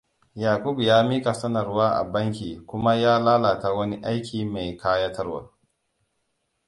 Yakubu 0.35 0.81
ya 0.81 1.03
mika 1.03 1.33
sanarwa 1.33 1.91
a 1.99 2.03
banki 2.03 2.55
kuma 2.67 2.95
ya 2.95 3.19
lalata 3.19 3.69
wani 3.73 3.95
aiki 4.03 4.45
mai 4.45 4.73
kayatarwa. 4.77 5.49